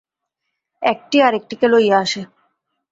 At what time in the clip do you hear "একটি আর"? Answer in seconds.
0.81-1.33